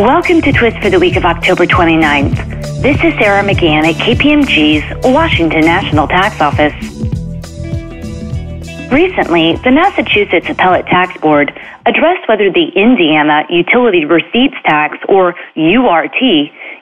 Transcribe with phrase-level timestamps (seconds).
[0.00, 2.80] Welcome to Twist for the week of October 29th.
[2.80, 6.72] This is Sarah McGahan at KPMG's Washington National Tax Office.
[8.90, 11.52] Recently, the Massachusetts Appellate Tax Board
[11.84, 16.22] addressed whether the Indiana Utility Receipts Tax, or URT,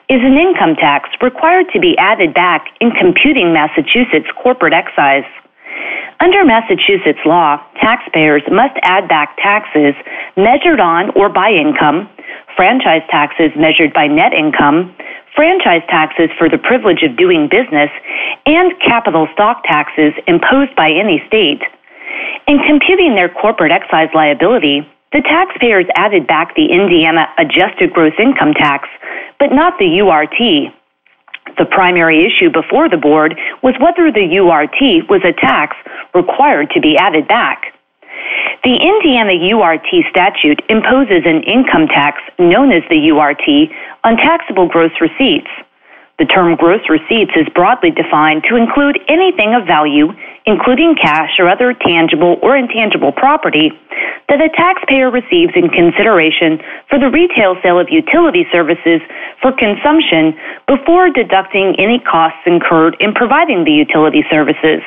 [0.07, 5.27] is an income tax required to be added back in computing Massachusetts corporate excise.
[6.21, 9.93] Under Massachusetts law, taxpayers must add back taxes
[10.37, 12.07] measured on or by income,
[12.59, 14.93] franchise taxes measured by net income,
[15.33, 17.87] franchise taxes for the privilege of doing business,
[18.45, 21.63] and capital stock taxes imposed by any state.
[22.51, 24.83] In computing their corporate excise liability,
[25.13, 28.89] the taxpayers added back the Indiana adjusted gross income tax,
[29.39, 30.35] but not the URT.
[31.57, 35.77] The primary issue before the board was whether the URT was a tax
[36.13, 37.68] required to be added back.
[38.63, 43.71] The Indiana URT statute imposes an income tax known as the URT
[44.03, 45.47] on taxable gross receipts.
[46.19, 50.11] The term gross receipts is broadly defined to include anything of value,
[50.45, 53.71] including cash or other tangible or intangible property,
[54.27, 58.99] that a taxpayer receives in consideration for the retail sale of utility services
[59.41, 60.35] for consumption
[60.67, 64.83] before deducting any costs incurred in providing the utility services.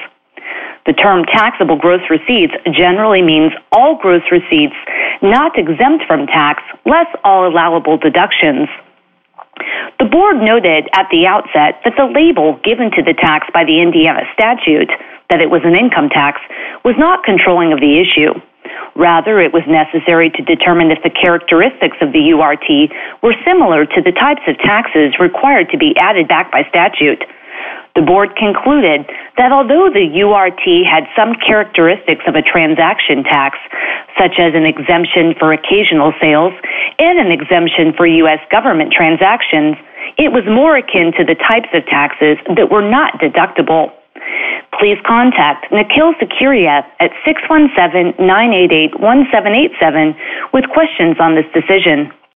[0.86, 4.74] The term taxable gross receipts generally means all gross receipts
[5.22, 8.68] not exempt from tax, less all allowable deductions.
[10.00, 13.80] The board noted at the outset that the label given to the tax by the
[13.80, 14.90] Indiana statute,
[15.30, 16.40] that it was an income tax,
[16.84, 18.34] was not controlling of the issue.
[18.96, 22.90] Rather, it was necessary to determine if the characteristics of the URT
[23.22, 27.24] were similar to the types of taxes required to be added back by statute.
[27.94, 29.04] The board concluded
[29.36, 33.58] that although the URT had some characteristics of a transaction tax,
[34.16, 36.52] such as an exemption for occasional sales
[36.98, 38.40] and an exemption for U.S.
[38.50, 39.76] government transactions,
[40.16, 43.92] it was more akin to the types of taxes that were not deductible.
[44.78, 50.16] Please contact Nikhil Securia at 617 988 1787
[50.52, 52.12] with questions on this decision.